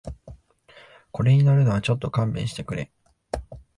[1.11, 2.91] これに乗るのはちょっと勘弁してくれ